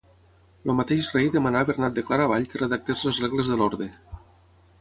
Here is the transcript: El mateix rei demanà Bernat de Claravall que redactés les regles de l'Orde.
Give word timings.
El 0.69 0.77
mateix 0.79 1.09
rei 1.17 1.29
demanà 1.35 1.61
Bernat 1.69 1.99
de 1.99 2.05
Claravall 2.07 2.47
que 2.55 2.63
redactés 2.63 3.07
les 3.09 3.23
regles 3.27 3.53
de 3.53 3.59
l'Orde. 3.61 3.93